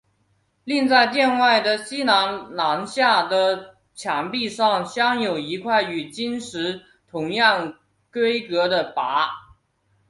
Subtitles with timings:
[0.63, 7.77] 另在殿外的西南廊下的墙壁上镶有一块与经石同样
[8.11, 9.27] 规格的跋。